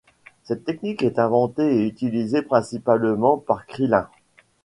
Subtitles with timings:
[0.45, 4.09] Cette technique est inventée et utilisée principalement par Krilin.